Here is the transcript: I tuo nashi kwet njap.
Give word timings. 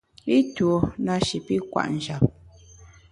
I 0.37 0.39
tuo 0.55 0.77
nashi 1.05 1.37
kwet 1.45 1.89
njap. 1.95 2.23